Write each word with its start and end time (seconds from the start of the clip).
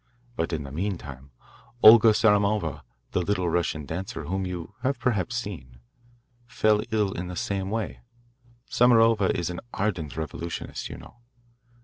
But 0.35 0.51
in 0.51 0.63
the 0.63 0.71
meantime 0.71 1.29
Olga 1.83 2.07
Samarova, 2.07 2.81
the 3.11 3.21
little 3.21 3.49
Russian 3.51 3.85
dancer, 3.85 4.23
whom 4.23 4.47
you 4.47 4.73
have 4.81 4.97
perhaps 4.97 5.35
seen, 5.35 5.79
fell 6.47 6.81
ill 6.89 7.11
in 7.11 7.27
the 7.27 7.35
same 7.35 7.69
way. 7.69 7.99
Samarova 8.67 9.29
is 9.37 9.51
an 9.51 9.59
ardent 9.75 10.17
revolutionist, 10.17 10.89
you 10.89 10.97
know. 10.97 11.17